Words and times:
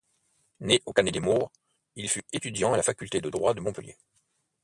Né 0.61 0.81
au 0.87 0.93
Cannet-des-Maures, 0.93 1.51
il 1.95 2.09
fut 2.09 2.23
étudiant 2.33 2.73
à 2.73 2.77
la 2.77 2.81
Faculté 2.81 3.21
de 3.21 3.29
droit 3.29 3.53
de 3.53 3.59
Montpellier. 3.61 3.95